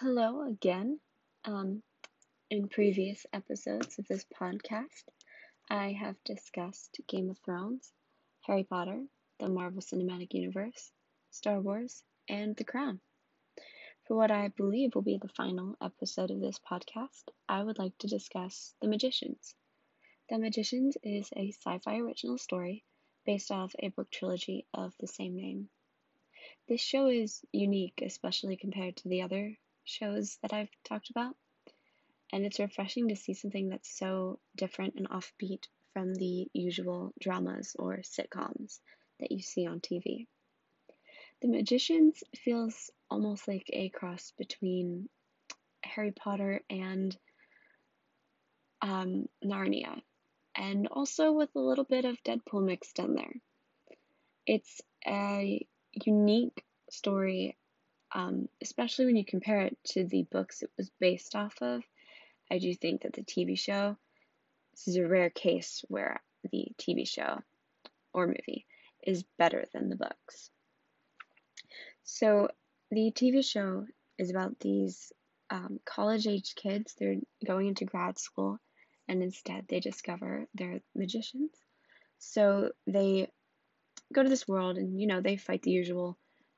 [0.00, 1.00] Hello again.
[1.46, 1.82] Um,
[2.50, 5.04] in previous episodes of this podcast,
[5.70, 7.94] I have discussed Game of Thrones,
[8.42, 9.06] Harry Potter,
[9.38, 10.92] the Marvel Cinematic Universe,
[11.30, 13.00] Star Wars, and The Crown.
[14.04, 17.96] For what I believe will be the final episode of this podcast, I would like
[18.00, 19.54] to discuss The Magicians.
[20.28, 22.84] The Magicians is a sci fi original story
[23.24, 25.70] based off a book trilogy of the same name.
[26.68, 31.34] This show is unique, especially compared to the other shows that I've talked about,
[32.32, 37.74] and it's refreshing to see something that's so different and offbeat from the usual dramas
[37.78, 38.80] or sitcoms
[39.20, 40.26] that you see on TV.
[41.40, 45.08] The Magicians feels almost like a cross between
[45.84, 47.16] Harry Potter and
[48.82, 50.02] um, Narnia,
[50.56, 53.34] and also with a little bit of Deadpool mixed in there.
[54.46, 57.56] It's a unique story,
[58.14, 61.82] um, especially when you compare it to the books it was based off of.
[62.50, 63.96] I do think that the TV show,
[64.72, 66.20] this is a rare case where
[66.52, 67.40] the TV show
[68.12, 68.66] or movie
[69.02, 70.50] is better than the books.
[72.04, 72.48] So,
[72.90, 73.84] the TV show
[74.18, 75.12] is about these
[75.50, 76.94] um, college age kids.
[76.96, 78.58] They're going into grad school,
[79.08, 81.50] and instead they discover they're magicians.
[82.18, 83.28] So, they
[84.12, 86.16] go to this world and, you know, they fight the usual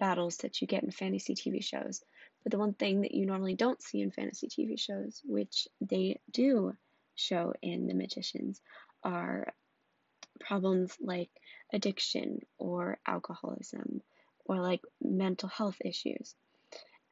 [0.00, 2.02] battles that you get in fantasy TV shows.
[2.42, 6.20] But the one thing that you normally don't see in fantasy TV shows, which they
[6.32, 6.72] do
[7.14, 8.60] show in The Magicians,
[9.04, 9.52] are
[10.40, 11.30] problems like
[11.72, 14.02] addiction or alcoholism
[14.46, 16.34] or like mental health issues.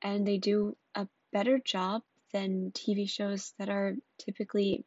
[0.02, 4.84] And they do a better job than TV shows that are typically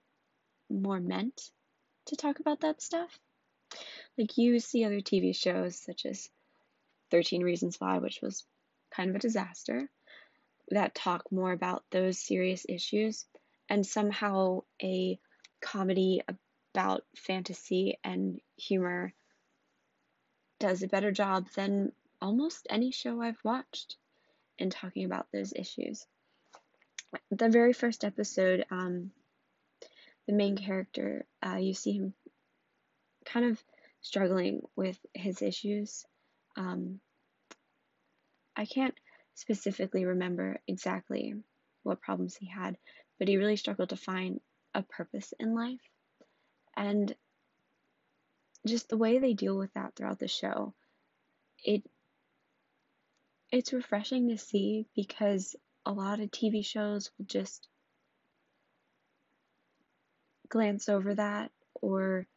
[0.69, 1.51] more meant
[2.07, 3.19] to talk about that stuff.
[4.17, 6.29] Like you see other TV shows such as
[7.11, 8.45] 13 Reasons Why, which was
[8.89, 9.89] kind of a disaster,
[10.69, 13.25] that talk more about those serious issues,
[13.69, 15.19] and somehow a
[15.61, 16.21] comedy
[16.73, 19.13] about fantasy and humor
[20.59, 21.91] does a better job than
[22.21, 23.97] almost any show I've watched
[24.57, 26.05] in talking about those issues.
[27.31, 29.11] The very first episode, um,
[30.27, 32.13] the main character, uh, you see him
[33.25, 33.61] kind of
[34.01, 36.05] struggling with his issues.
[36.57, 36.99] Um,
[38.55, 38.95] I can't
[39.35, 41.35] specifically remember exactly
[41.83, 42.77] what problems he had,
[43.17, 44.39] but he really struggled to find
[44.73, 45.79] a purpose in life.
[46.75, 47.13] And
[48.67, 50.73] just the way they deal with that throughout the show,
[51.63, 51.83] it
[53.51, 57.67] it's refreshing to see because a lot of TV shows will just
[60.47, 61.51] glance over that
[61.81, 62.27] or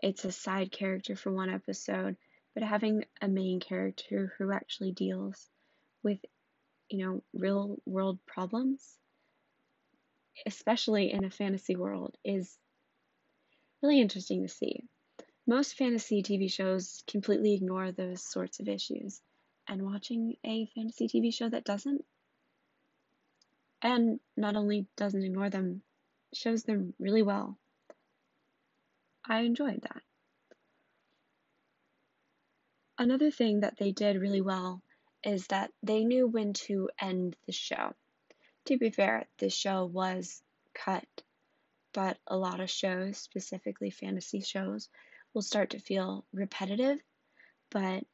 [0.00, 2.16] it's a side character for one episode,
[2.54, 5.48] but having a main character who actually deals
[6.02, 6.18] with,
[6.88, 8.96] you know, real world problems,
[10.46, 12.56] especially in a fantasy world, is
[13.82, 14.84] really interesting to see.
[15.46, 19.20] Most fantasy TV shows completely ignore those sorts of issues,
[19.68, 22.04] and watching a fantasy TV show that doesn't,
[23.82, 25.82] and not only doesn't ignore them,
[26.32, 27.58] shows them really well.
[29.26, 30.02] I enjoyed that.
[32.96, 34.80] Another thing that they did really well
[35.24, 37.94] is that they knew when to end the show.
[38.66, 40.42] To be fair, the show was
[40.74, 41.06] cut,
[41.92, 44.88] but a lot of shows, specifically fantasy shows,
[45.32, 47.00] will start to feel repetitive,
[47.70, 48.04] but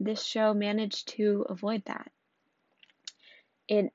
[0.00, 2.10] this show managed to avoid that.
[3.68, 3.92] It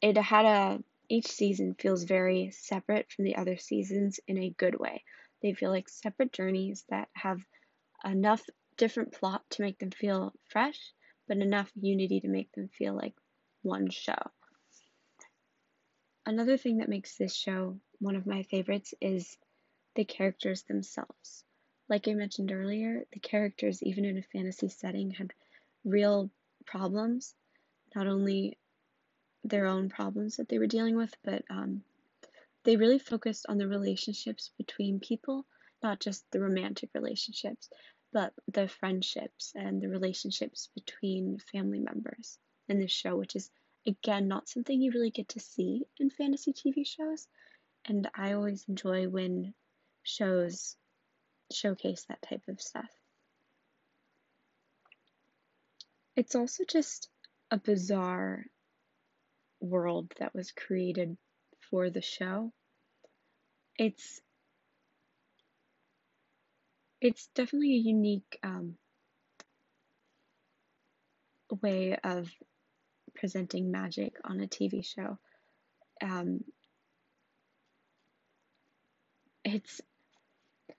[0.00, 4.78] it had a each season feels very separate from the other seasons in a good
[4.78, 5.02] way.
[5.42, 7.44] They feel like separate journeys that have
[8.04, 8.42] enough
[8.76, 10.92] different plot to make them feel fresh,
[11.28, 13.14] but enough unity to make them feel like
[13.62, 14.18] one show.
[16.26, 19.36] Another thing that makes this show one of my favorites is
[19.94, 21.44] the characters themselves.
[21.88, 25.34] Like I mentioned earlier, the characters, even in a fantasy setting, had
[25.84, 26.30] real
[26.66, 27.34] problems,
[27.94, 28.56] not only
[29.44, 31.84] their own problems that they were dealing with, but um,
[32.64, 35.44] they really focused on the relationships between people,
[35.82, 37.68] not just the romantic relationships,
[38.14, 42.38] but the friendships and the relationships between family members
[42.68, 43.50] in this show, which is
[43.86, 47.26] again not something you really get to see in fantasy TV shows.
[47.84, 49.52] And I always enjoy when
[50.04, 50.76] shows
[51.52, 52.88] showcase that type of stuff.
[56.16, 57.08] It's also just
[57.50, 58.44] a bizarre
[59.60, 61.16] world that was created
[61.68, 62.52] for the show.
[63.76, 64.20] It's
[67.04, 68.78] it's definitely a unique um,
[71.60, 72.30] way of
[73.14, 75.18] presenting magic on a TV show.
[76.02, 76.44] Um,
[79.44, 79.82] it's,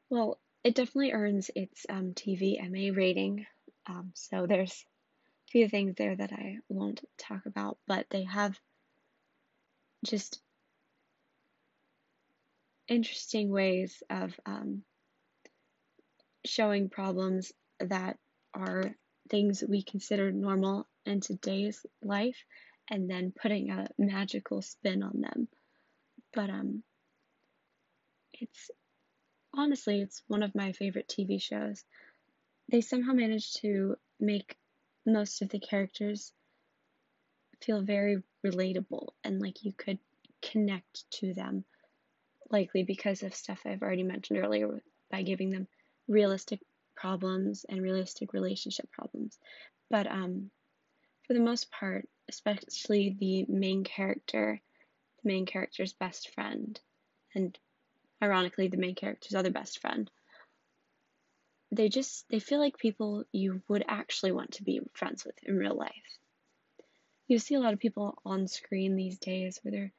[0.10, 3.46] well, it definitely earns its um, TVMA rating.
[3.86, 4.84] Um, so there's
[5.48, 8.60] a few things there that I won't talk about, but they have
[10.04, 10.42] just
[12.88, 14.82] interesting ways of um,
[16.46, 18.18] showing problems that
[18.54, 18.96] are
[19.30, 22.38] things we consider normal in today's life
[22.90, 25.48] and then putting a magical spin on them.
[26.34, 26.84] But um
[28.34, 28.72] it's
[29.54, 31.84] honestly it's one of my favorite TV shows.
[32.70, 34.58] They somehow managed to make
[35.06, 36.32] most of the characters
[37.62, 40.00] feel very relatable and like you could
[40.42, 41.64] connect to them
[42.50, 45.68] likely because of stuff I've already mentioned earlier by giving them
[46.08, 46.60] realistic
[46.96, 49.38] problems and realistic relationship problems.
[49.90, 50.50] But um,
[51.28, 54.62] for the most part, especially the main character,
[55.24, 56.80] the main character's best friend,
[57.34, 57.58] and
[58.22, 60.10] ironically, the main character's other best friend,
[61.72, 65.58] they just they feel like people you would actually want to be friends with in
[65.58, 65.92] real life.
[67.28, 69.94] You see a lot of people on screen these days where they're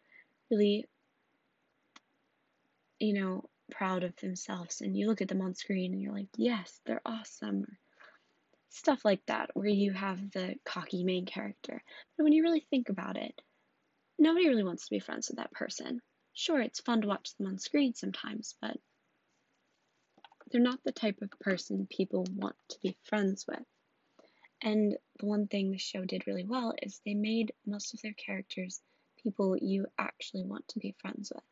[0.50, 0.86] really,
[3.00, 6.28] you know, proud of themselves and you look at them on screen and you're like,
[6.36, 7.64] yes, they're awesome.
[8.70, 11.82] Stuff like that, where you have the cocky main character.
[12.16, 13.40] But when you really think about it,
[14.18, 16.00] nobody really wants to be friends with that person.
[16.34, 18.76] Sure, it's fun to watch them on screen sometimes, but
[20.50, 23.64] they're not the type of person people want to be friends with.
[24.62, 28.14] And the one thing the show did really well is they made most of their
[28.14, 28.80] characters
[29.22, 31.42] people you actually want to be friends with.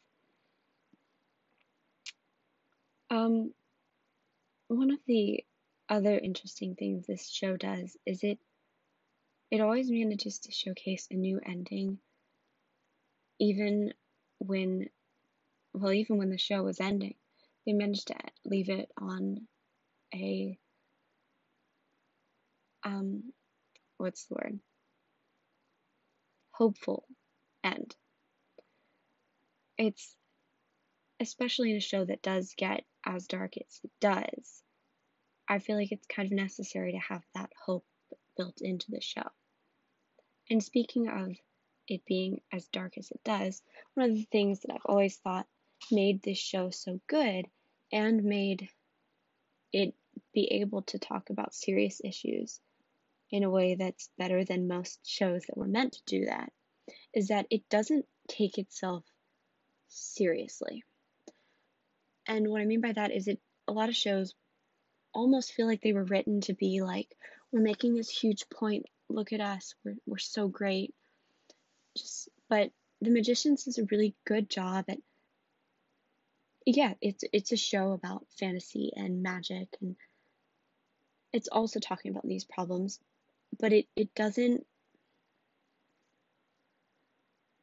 [3.15, 3.55] Um,
[4.67, 5.45] one of the
[5.89, 8.41] other interesting things this show does is it
[9.53, 11.99] it always manages to showcase a new ending
[13.39, 13.95] even
[14.39, 14.89] when
[15.75, 17.15] well even when the show was ending.
[17.65, 19.47] They managed to leave it on
[20.13, 20.59] a
[22.83, 23.33] um
[23.99, 24.59] what's the word?
[26.51, 27.07] Hopeful
[27.63, 27.95] end.
[29.79, 30.17] It's
[31.21, 34.63] especially in a show that does get as dark as it does,
[35.49, 37.85] I feel like it's kind of necessary to have that hope
[38.37, 39.29] built into the show.
[40.51, 41.37] And speaking of
[41.89, 43.63] it being as dark as it does,
[43.95, 45.47] one of the things that I've always thought
[45.91, 47.47] made this show so good
[47.93, 48.69] and made
[49.73, 49.95] it
[50.33, 52.61] be able to talk about serious issues
[53.31, 56.53] in a way that's better than most shows that were meant to do that
[57.13, 59.05] is that it doesn't take itself
[59.89, 60.85] seriously.
[62.27, 64.35] And what I mean by that is it a lot of shows
[65.13, 67.09] almost feel like they were written to be like,
[67.53, 70.95] we're making this huge point, look at us, we're we're so great.
[71.97, 74.99] Just but The Magicians does a really good job at
[76.67, 79.97] yeah, it's it's a show about fantasy and magic and
[81.33, 83.01] it's also talking about these problems,
[83.59, 84.65] but it, it doesn't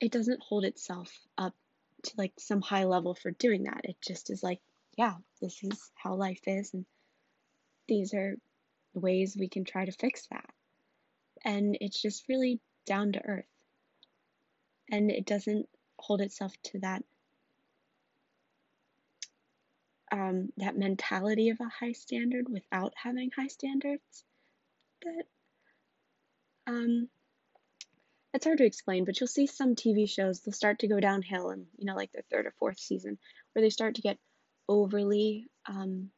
[0.02, 1.56] it doesn't hold itself up
[2.04, 3.82] to like some high level for doing that.
[3.84, 4.60] It just is like,
[4.98, 6.86] yeah, this is how life is, and
[7.88, 8.36] these are
[8.94, 10.50] ways we can try to fix that.
[11.44, 13.46] And it's just really down to earth.
[14.92, 17.04] And it doesn't hold itself to that
[20.12, 24.26] um, that mentality of a high standard without having high standards.
[25.04, 25.24] That
[26.68, 27.08] um,
[28.34, 31.50] it's hard to explain, but you'll see some TV shows, they'll start to go downhill
[31.50, 33.18] in, you know, like their third or fourth season,
[33.54, 34.18] where they start to get
[34.70, 36.12] overly um,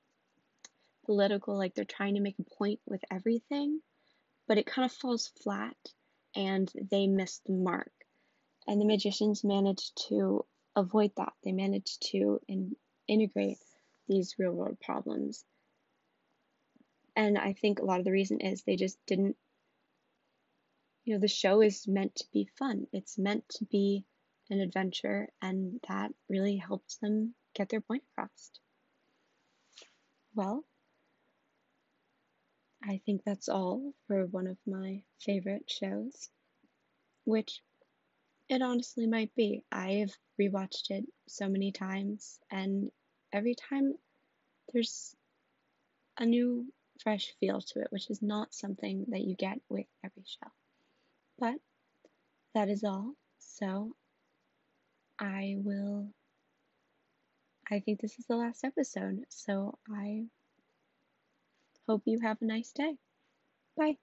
[1.06, 3.82] political, like they're trying to make a point with everything,
[4.48, 5.76] but it kind of falls flat
[6.36, 7.92] and they miss the mark.
[8.68, 11.34] And the magicians managed to avoid that.
[11.44, 12.76] They managed to in-
[13.08, 13.58] integrate
[14.08, 15.44] these real world problems.
[17.16, 19.36] And I think a lot of the reason is they just didn't
[21.06, 22.88] you know, the show is meant to be fun.
[22.94, 24.06] It's meant to be
[24.50, 28.52] an adventure, and that really helps them get their point across.
[30.36, 30.66] Well,
[32.82, 36.30] I think that's all for one of my favorite shows,
[37.26, 37.62] which
[38.50, 39.64] it honestly might be.
[39.72, 42.92] I've rewatched it so many times, and
[43.32, 43.96] every time
[44.72, 45.16] there's
[46.18, 50.24] a new, fresh feel to it, which is not something that you get with every
[50.26, 50.52] show.
[51.38, 51.60] But
[52.54, 53.16] that is all.
[53.40, 53.96] So
[55.20, 56.14] I will.
[57.70, 59.26] I think this is the last episode.
[59.28, 60.30] So I
[61.88, 62.98] hope you have a nice day.
[63.78, 63.98] Bye.